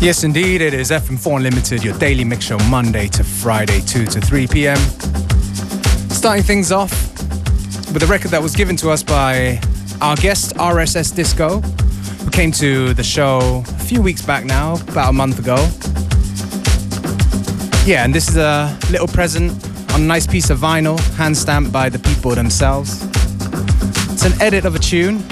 Yes, 0.00 0.22
indeed, 0.22 0.60
it 0.60 0.74
is 0.74 0.92
FM4 0.92 1.38
Unlimited, 1.38 1.82
your 1.82 1.98
daily 1.98 2.22
mix 2.22 2.44
show 2.44 2.56
Monday 2.70 3.08
to 3.08 3.24
Friday, 3.24 3.80
2 3.80 4.06
to 4.06 4.20
3 4.20 4.46
p.m. 4.46 4.76
Starting 6.08 6.44
things 6.44 6.70
off 6.70 6.92
with 7.92 8.04
a 8.04 8.06
record 8.08 8.30
that 8.30 8.40
was 8.40 8.54
given 8.54 8.76
to 8.76 8.90
us 8.90 9.02
by 9.02 9.60
our 10.00 10.14
guest, 10.14 10.54
RSS 10.54 11.12
Disco, 11.12 11.58
who 11.58 12.30
came 12.30 12.52
to 12.52 12.94
the 12.94 13.02
show 13.02 13.64
a 13.66 13.78
few 13.80 14.00
weeks 14.00 14.22
back 14.22 14.44
now, 14.44 14.74
about 14.82 15.10
a 15.10 15.12
month 15.12 15.40
ago. 15.40 15.56
Yeah, 17.84 18.04
and 18.04 18.14
this 18.14 18.28
is 18.28 18.36
a 18.36 18.78
little 18.92 19.08
present 19.08 19.50
on 19.94 20.02
a 20.02 20.06
nice 20.06 20.28
piece 20.28 20.48
of 20.48 20.60
vinyl, 20.60 21.00
hand 21.16 21.36
stamped 21.36 21.72
by 21.72 21.88
the 21.88 21.98
people 21.98 22.36
themselves. 22.36 23.02
It's 24.12 24.24
an 24.24 24.40
edit 24.40 24.64
of 24.64 24.76
a 24.76 24.78
tune. 24.78 25.24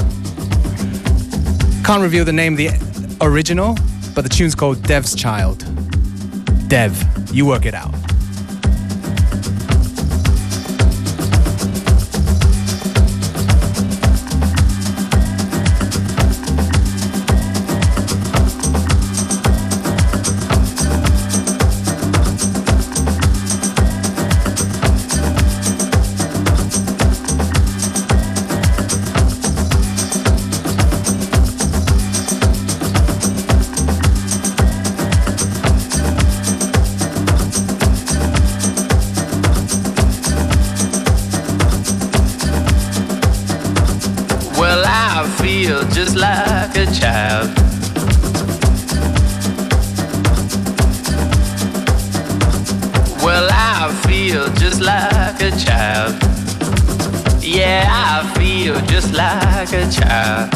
Can't 1.85 2.03
reveal 2.03 2.25
the 2.25 2.33
name 2.33 2.55
of 2.55 2.59
the 2.59 3.17
original, 3.21 3.77
but 4.17 4.23
the 4.23 4.31
tune's 4.31 4.55
called 4.55 4.83
Dev's 4.83 5.15
Child. 5.15 5.59
Dev, 6.69 6.97
you 7.33 7.45
work 7.45 7.67
it 7.67 7.75
out. 7.75 7.96
just 45.97 46.15
like 46.15 46.77
a 46.77 46.85
child. 46.93 47.49
Well, 53.25 53.49
I 53.51 53.91
feel 54.07 54.47
just 54.57 54.83
like 54.83 55.41
a 55.41 55.51
child. 55.53 56.13
Yeah, 57.43 57.87
I 57.89 58.31
feel 58.39 58.79
just 58.83 59.15
like 59.15 59.73
a 59.73 59.91
child. 59.91 60.56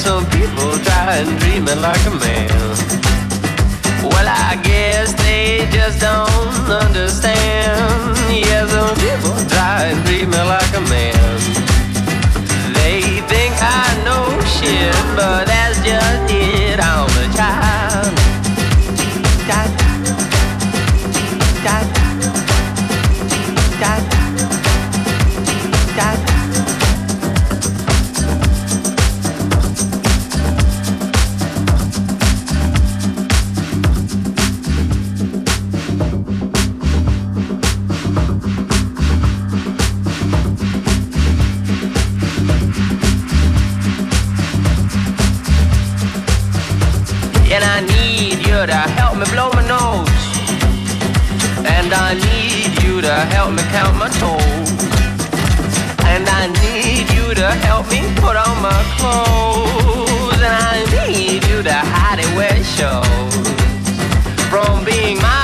some 0.00 0.24
people 0.30 0.72
try 0.88 1.16
and 1.20 1.40
treat 1.40 1.60
me 1.60 1.74
like 1.74 2.04
a 2.06 2.14
man. 2.24 2.48
Well, 4.02 4.28
I 4.28 4.58
guess 4.64 5.12
they 5.12 5.68
just 5.70 6.00
don't 6.00 6.70
understand. 6.84 8.16
Yeah, 8.32 8.64
some 8.66 8.96
people 9.04 9.36
try 9.52 9.92
and 9.92 9.98
treat 10.06 10.26
me 10.26 10.40
like 10.54 10.72
a 10.74 10.84
man. 10.88 11.36
They 12.78 13.20
think 13.28 13.52
I 13.60 13.84
know 14.06 14.24
shit, 14.56 14.96
but 15.16 15.44
that's 15.46 15.76
just 15.84 16.32
it. 16.32 16.80
I'm 16.80 17.09
help 48.68 49.16
me 49.16 49.24
blow 49.32 49.50
my 49.54 49.66
nose, 49.66 50.08
and 51.64 51.92
I 51.92 52.12
need 52.12 52.82
you 52.82 53.00
to 53.00 53.14
help 53.32 53.52
me 53.52 53.62
count 53.72 53.96
my 53.96 54.08
toes. 54.20 54.70
And 56.04 56.28
I 56.28 56.48
need 56.60 57.06
you 57.16 57.34
to 57.34 57.48
help 57.66 57.88
me 57.88 58.00
put 58.16 58.36
on 58.36 58.60
my 58.60 58.82
clothes. 58.98 60.34
And 60.42 60.56
I 60.72 60.84
need 60.90 61.46
you 61.48 61.62
to 61.62 61.72
hide 61.72 62.18
it 62.18 62.30
where 62.36 62.52
it 62.52 62.66
shows. 62.76 63.34
From 64.50 64.84
being 64.84 65.18
my 65.22 65.39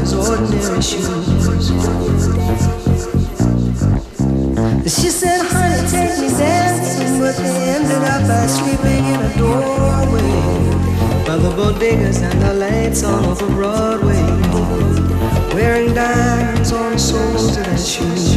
his 0.00 0.12
ordinary 0.14 0.82
shoes. 0.82 1.06
She 4.86 5.10
said, 5.10 5.42
honey, 5.44 5.82
take 5.90 6.18
me 6.20 6.28
dancing, 6.28 7.18
but 7.20 7.36
they 7.36 7.74
ended 7.74 8.02
up 8.12 8.22
by 8.26 8.46
sleeping 8.46 9.04
in 9.04 9.20
a 9.20 9.28
doorway 9.36 10.30
by 11.26 11.36
the 11.36 11.50
bodegas 11.50 12.22
and 12.22 12.40
the 12.40 12.54
lights 12.54 13.02
on 13.02 13.24
over 13.24 13.48
Broadway, 13.48 14.22
wearing 15.54 15.92
diamonds 15.92 16.72
on 16.72 16.92
the 16.92 16.98
soles 16.98 17.56
of 17.56 17.64
their 17.64 17.78
shoes. 17.78 18.36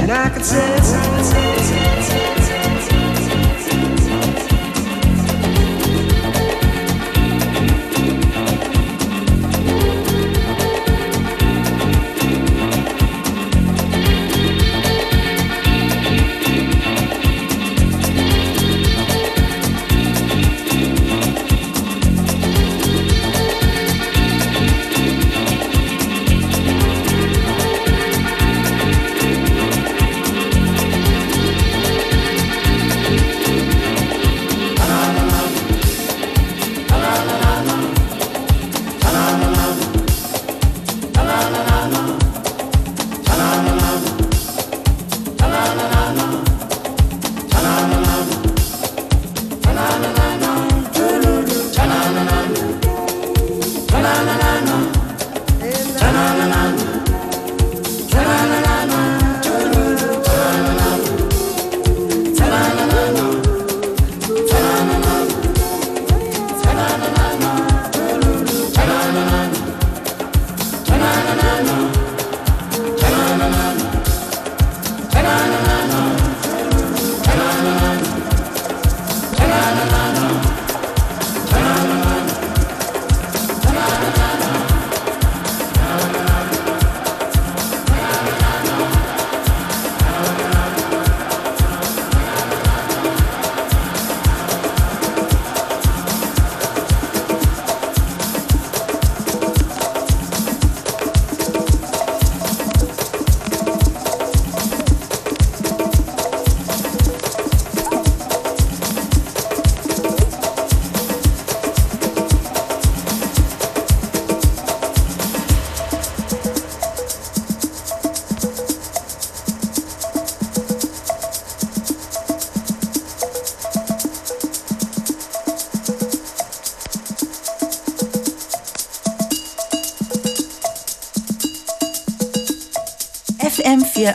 And 0.00 0.10
I 0.10 0.30
could 0.30 0.44
say, 0.44 0.78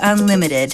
Unlimited. 0.01 0.73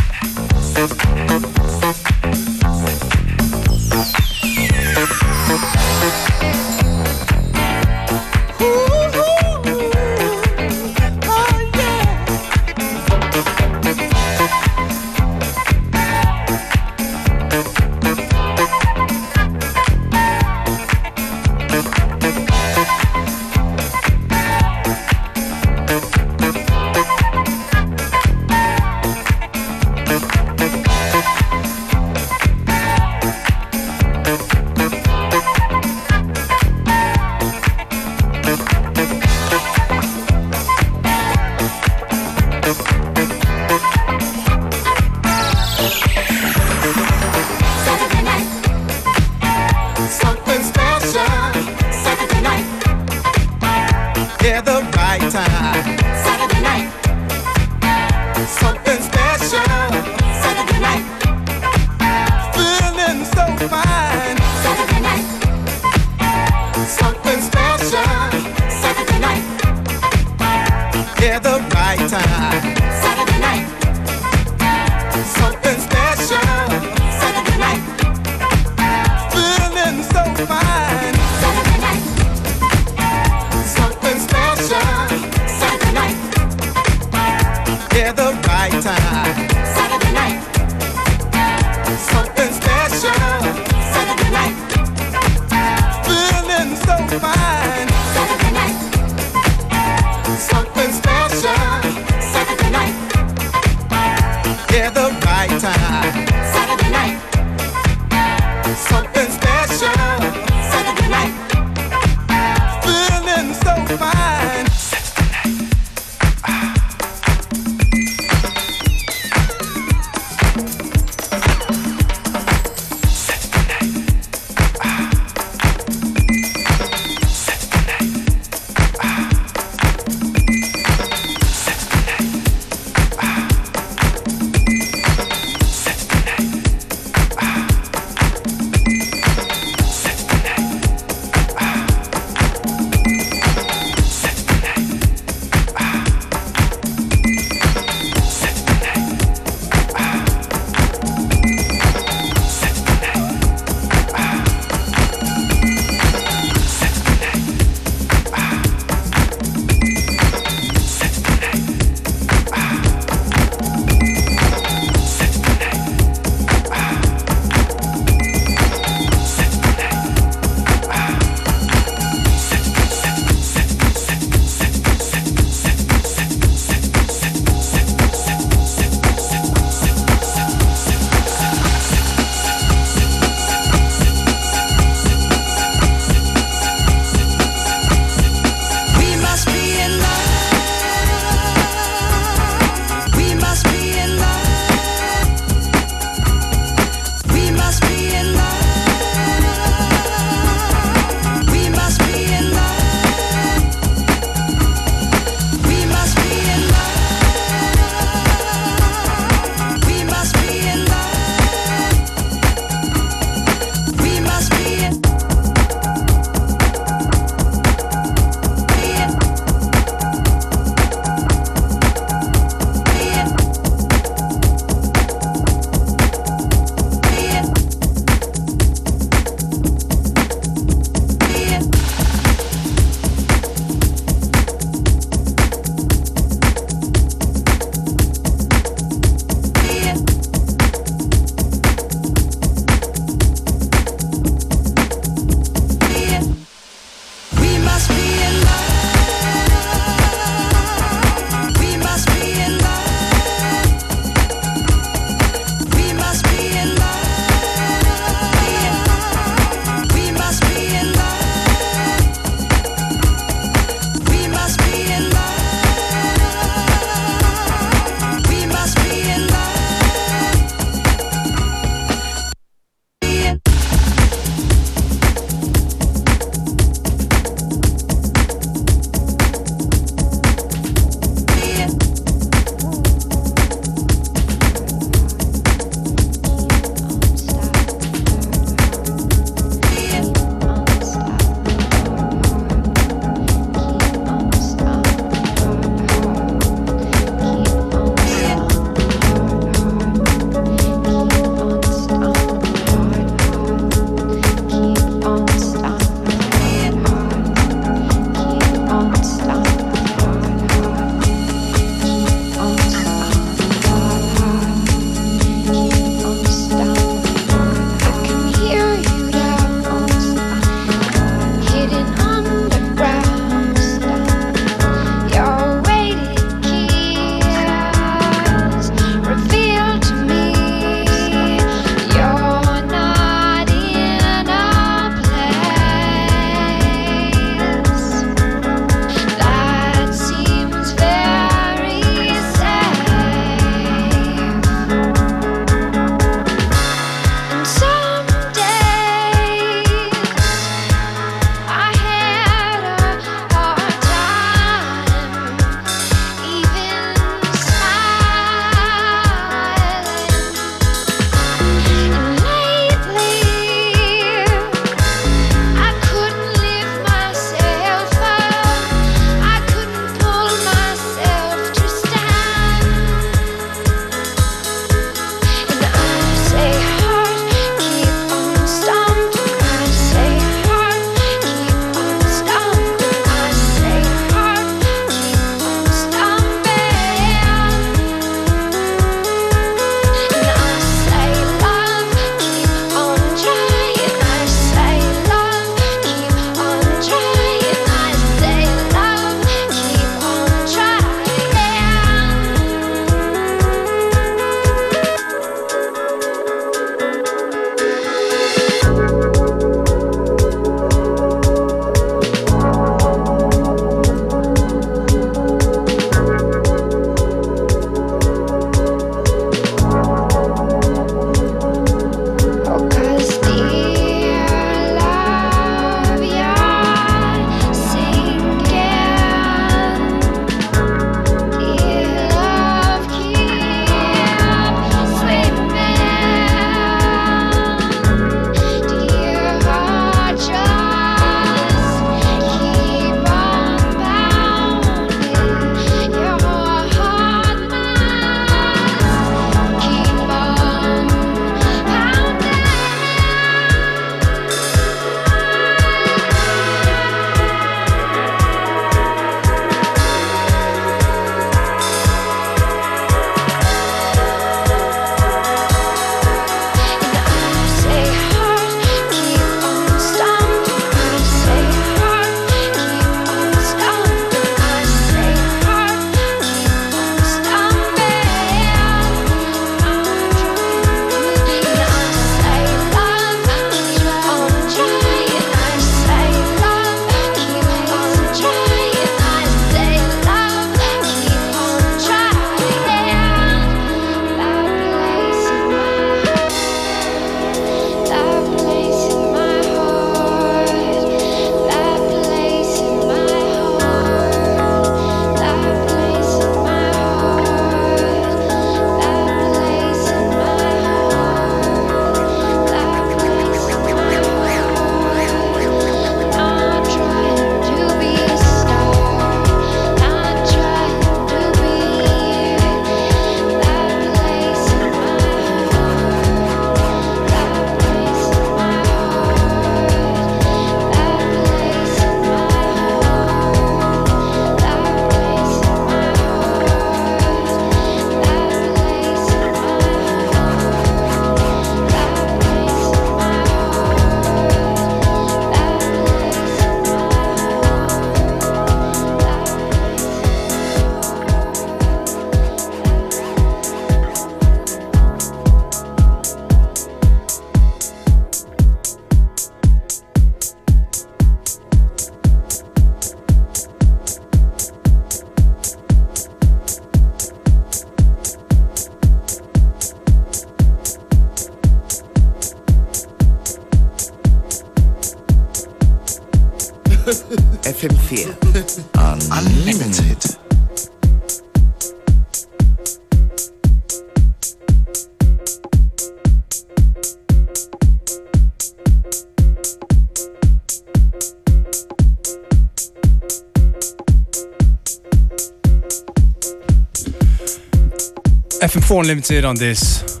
FM4 598.72 598.80
Unlimited 598.80 599.24
on 599.26 599.36
this 599.36 600.00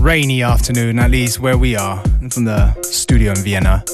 rainy 0.00 0.42
afternoon, 0.42 0.98
at 0.98 1.08
least 1.08 1.38
where 1.38 1.56
we 1.56 1.76
are, 1.76 2.02
from 2.32 2.44
the 2.44 2.74
studio 2.82 3.30
in 3.30 3.38
Vienna. 3.38 3.84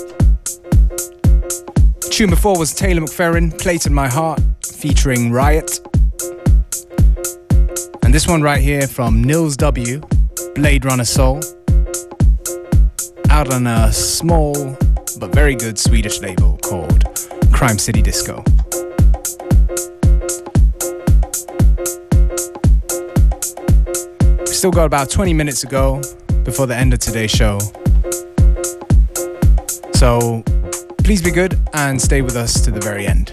Tune 2.10 2.30
before 2.30 2.58
was 2.58 2.72
Taylor 2.72 3.02
McFerrin, 3.02 3.58
Place 3.58 3.84
in 3.84 3.92
My 3.92 4.08
Heart, 4.08 4.40
featuring 4.64 5.30
RYAT. 5.30 5.80
And 8.02 8.14
this 8.14 8.26
one 8.26 8.40
right 8.40 8.62
here 8.62 8.86
from 8.86 9.22
Nils 9.22 9.58
W, 9.58 10.00
Blade 10.54 10.86
Runner 10.86 11.04
Soul, 11.04 11.42
out 13.28 13.52
on 13.52 13.66
a 13.66 13.92
small 13.92 14.54
but 15.20 15.34
very 15.34 15.54
good 15.54 15.78
Swedish 15.78 16.20
label 16.20 16.58
called 16.62 17.04
Crime 17.52 17.78
City 17.78 18.00
Disco. 18.00 18.42
Still 24.58 24.72
got 24.72 24.86
about 24.86 25.08
20 25.08 25.32
minutes 25.34 25.60
to 25.60 25.68
go 25.68 26.02
before 26.42 26.66
the 26.66 26.74
end 26.74 26.92
of 26.92 26.98
today's 26.98 27.30
show. 27.30 27.60
So 29.94 30.42
please 31.04 31.22
be 31.22 31.30
good 31.30 31.56
and 31.74 32.02
stay 32.02 32.22
with 32.22 32.34
us 32.34 32.60
to 32.62 32.72
the 32.72 32.80
very 32.80 33.06
end. 33.06 33.30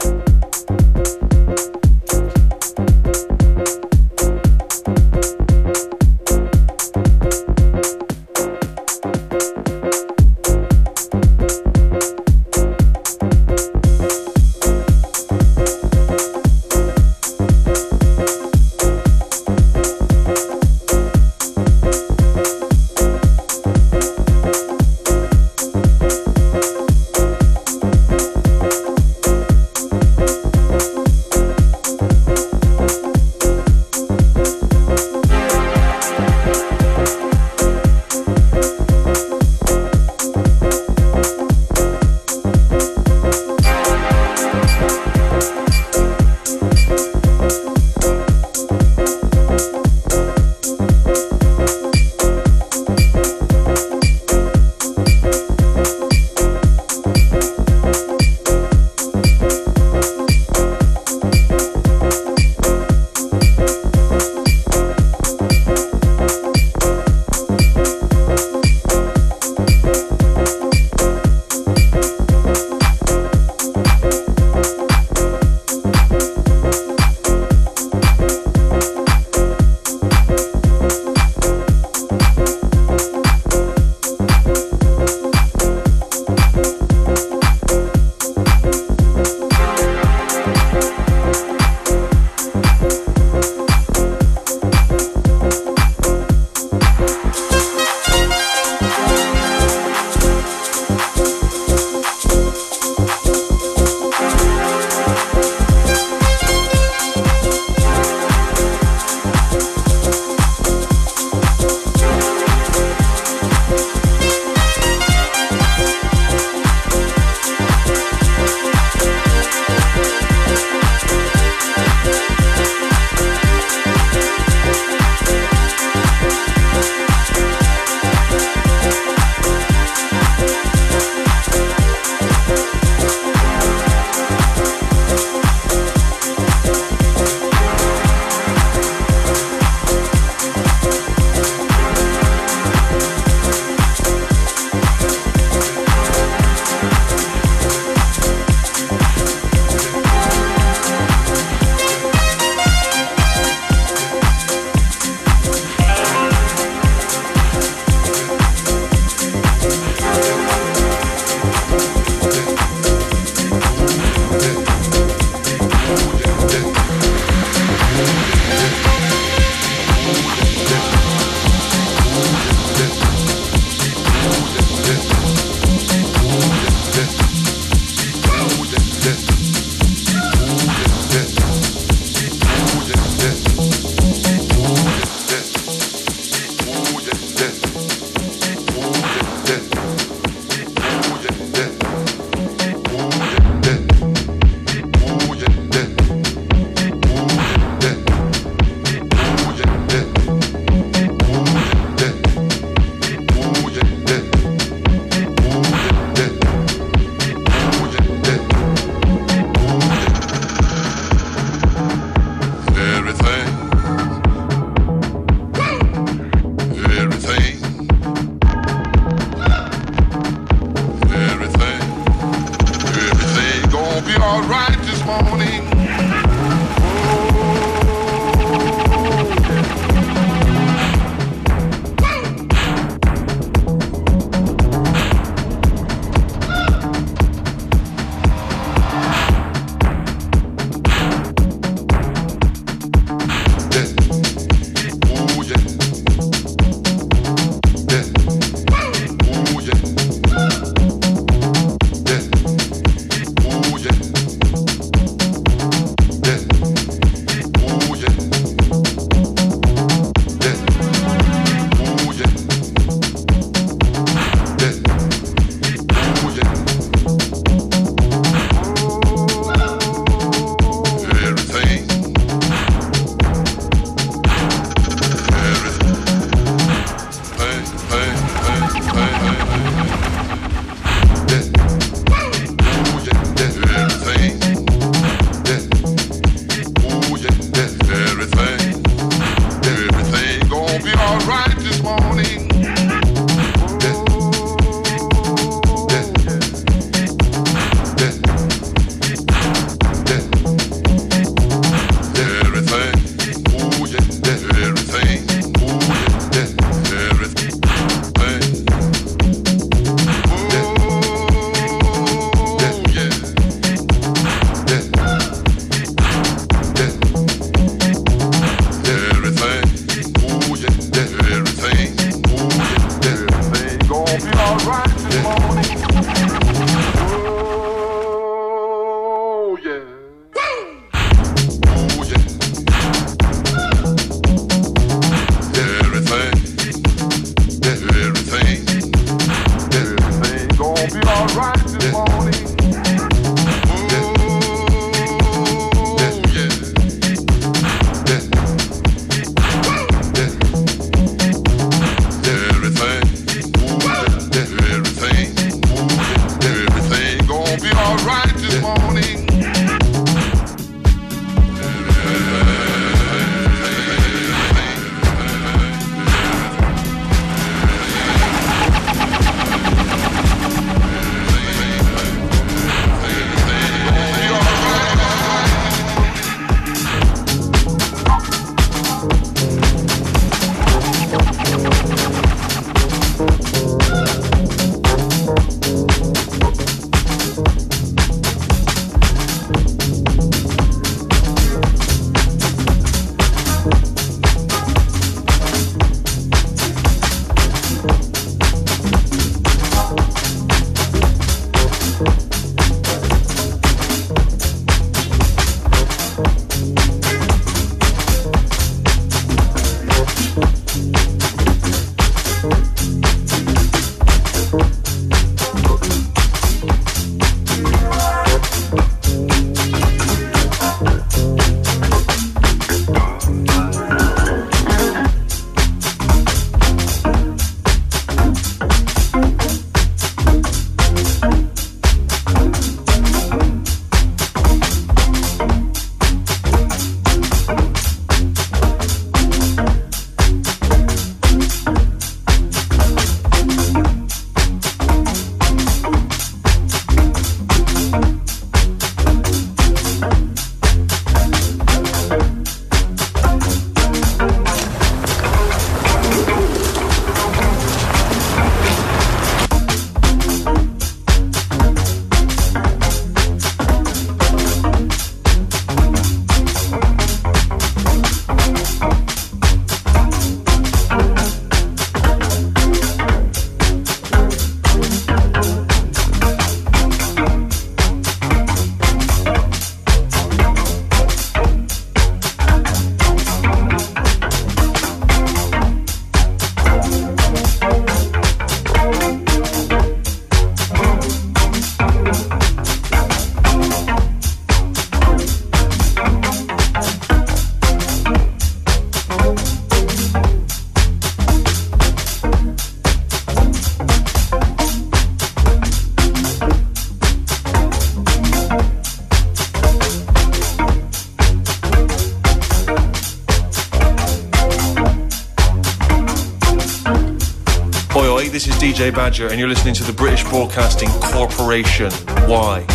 DJ 518.76 518.94
Badger, 518.94 519.30
and 519.30 519.40
you're 519.40 519.48
listening 519.48 519.74
to 519.74 519.86
the 519.86 519.94
British 519.94 520.26
Broadcasting 520.26 520.90
Corporation. 521.00 521.90
Why? 522.28 522.66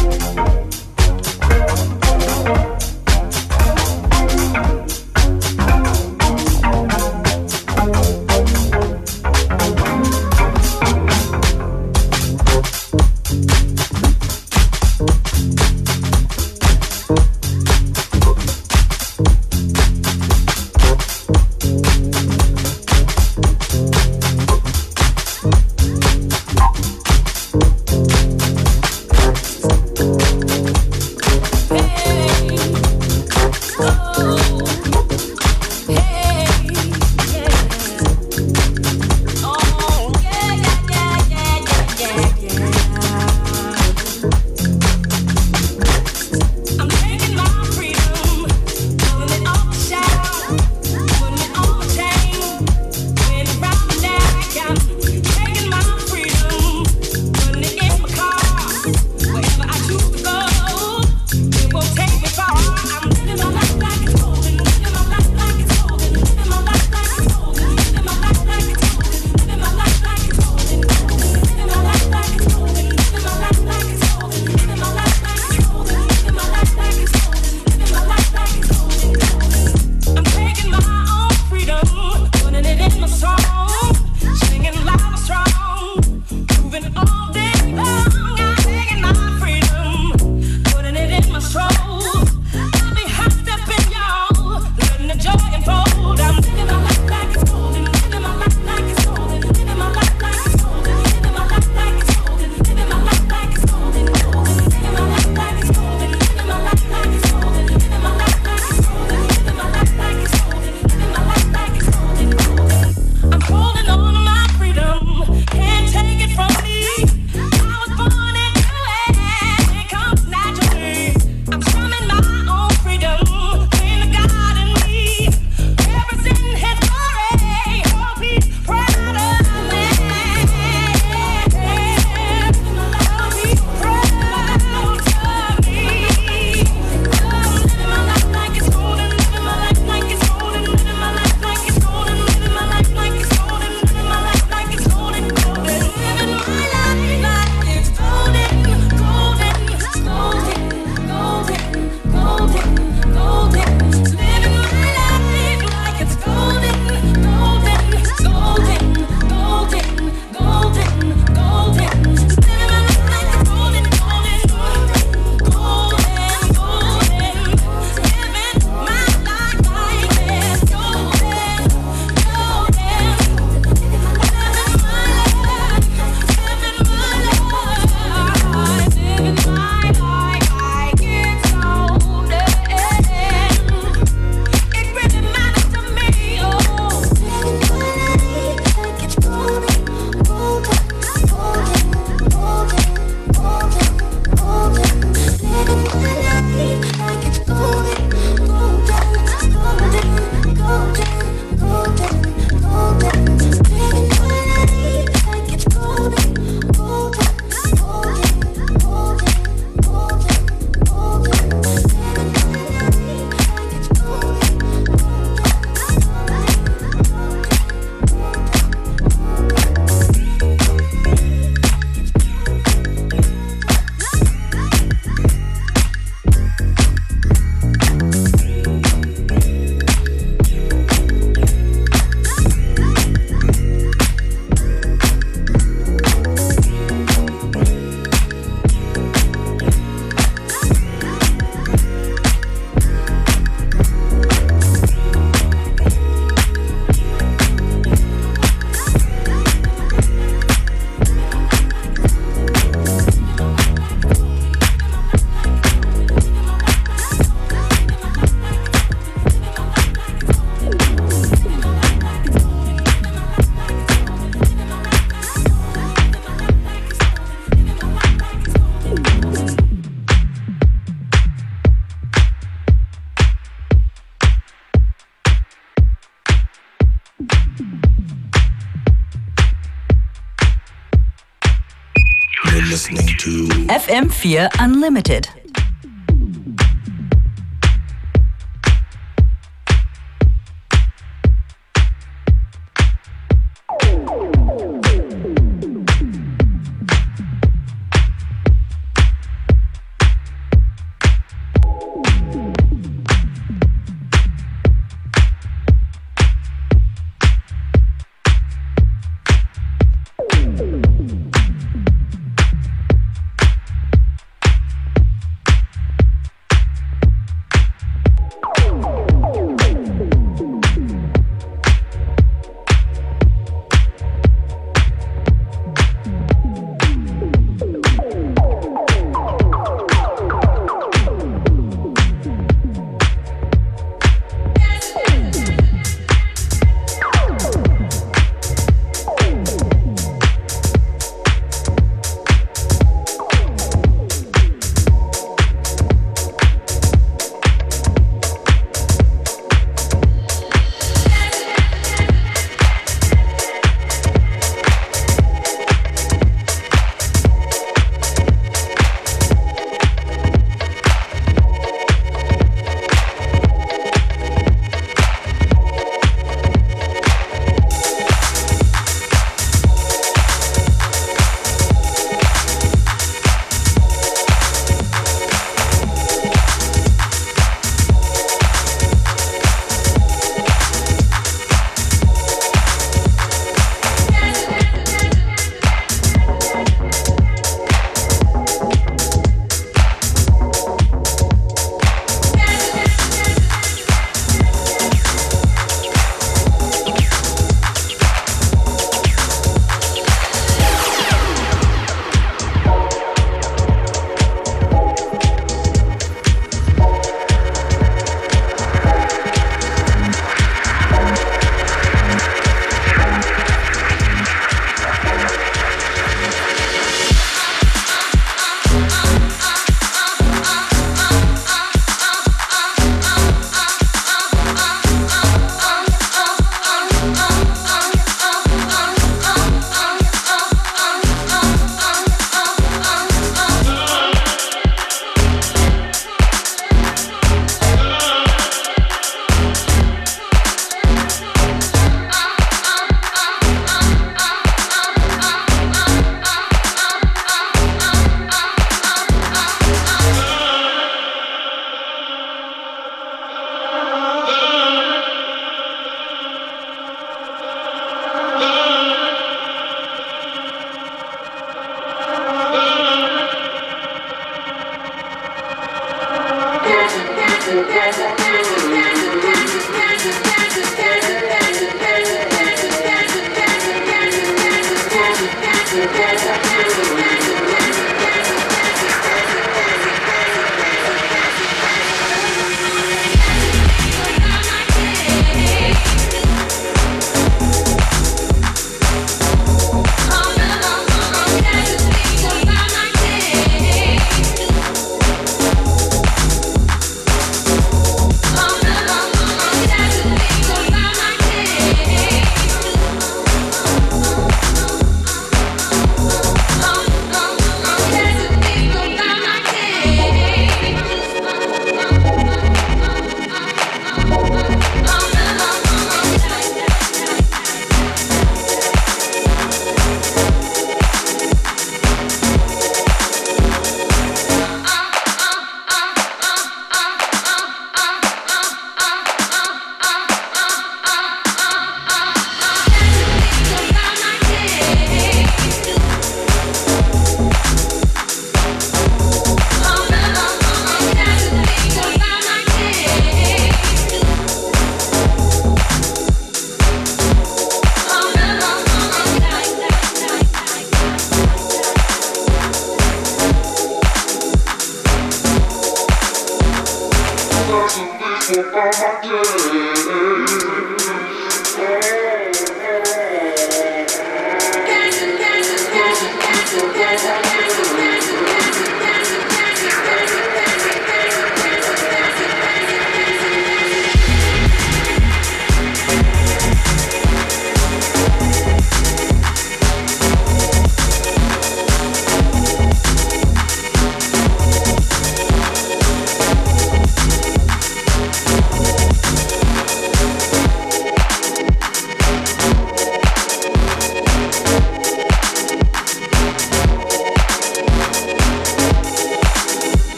FM4 284.21 284.51
Unlimited. 284.61 285.40